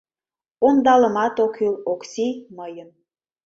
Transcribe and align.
Ондалымат 0.67 1.35
ок 1.45 1.53
кӱл, 1.57 1.75
Окси 1.91 2.27
мыйын... 2.57 2.89